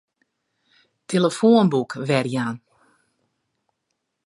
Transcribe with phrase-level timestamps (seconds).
[1.07, 2.57] Tillefoanboek werjaan.